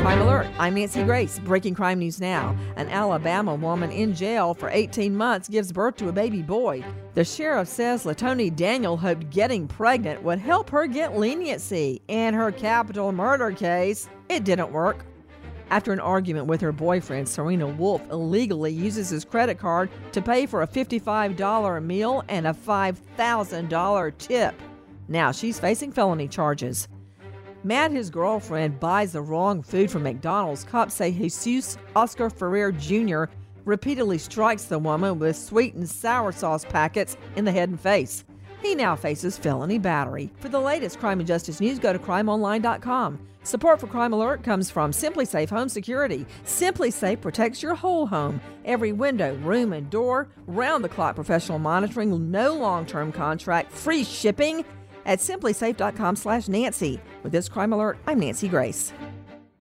[0.00, 0.46] Crime Alert.
[0.58, 1.38] I'm Nancy Grace.
[1.40, 2.56] Breaking crime news now.
[2.76, 6.82] An Alabama woman in jail for 18 months gives birth to a baby boy.
[7.12, 12.00] The sheriff says Latoni Daniel hoped getting pregnant would help her get leniency.
[12.08, 15.04] In her capital murder case, it didn't work.
[15.68, 20.46] After an argument with her boyfriend, Serena Wolf illegally uses his credit card to pay
[20.46, 24.54] for a $55 meal and a $5,000 tip.
[25.08, 26.88] Now she's facing felony charges.
[27.62, 33.24] Mad his girlfriend buys the wrong food from McDonald's, cops say Jesus Oscar Ferrer Jr.
[33.66, 38.24] repeatedly strikes the woman with sweet and sour sauce packets in the head and face.
[38.62, 40.32] He now faces felony battery.
[40.38, 43.26] For the latest crime and justice news, go to crimeonline.com.
[43.42, 46.26] Support for Crime Alert comes from SimpliSafe Home Security.
[46.44, 50.28] SimpliSafe protects your whole home, every window, room, and door.
[50.46, 54.64] Round the clock professional monitoring, no long term contract, free shipping
[55.06, 57.00] at simplisafe.com slash Nancy.
[57.22, 58.92] With this crime alert, I'm Nancy Grace.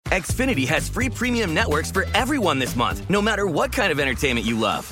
[0.06, 4.44] Xfinity has free premium networks for everyone this month, no matter what kind of entertainment
[4.46, 4.92] you love.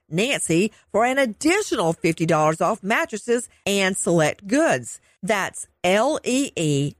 [0.11, 4.99] Nancy for an additional $50 off mattresses and select goods.
[5.23, 6.95] That's L-E-E-S-A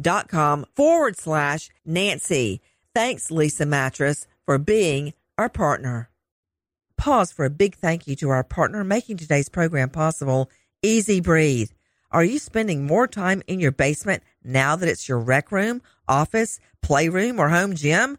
[0.00, 2.60] dot com forward slash Nancy.
[2.94, 6.10] Thanks, Leesa Mattress, for being our partner.
[6.96, 10.50] Pause for a big thank you to our partner making today's program possible,
[10.82, 11.70] EZ Breathe.
[12.12, 16.58] Are you spending more time in your basement now that it's your rec room, office,
[16.82, 18.18] playroom, or home gym?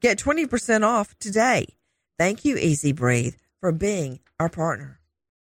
[0.00, 1.66] Get 20% off today.
[2.18, 5.00] Thank you, EZ Breathe, for being our partner.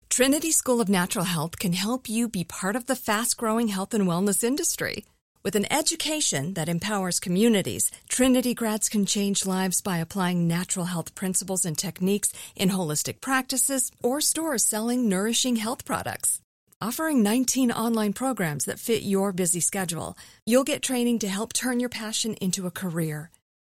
[0.09, 3.93] Trinity School of Natural Health can help you be part of the fast growing health
[3.93, 5.03] and wellness industry.
[5.43, 11.13] With an education that empowers communities, Trinity grads can change lives by applying natural health
[11.13, 16.39] principles and techniques in holistic practices or stores selling nourishing health products.
[16.81, 21.81] Offering 19 online programs that fit your busy schedule, you'll get training to help turn
[21.81, 23.29] your passion into a career.